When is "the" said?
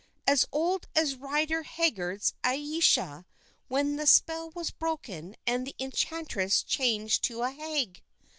3.97-4.07, 5.67-5.75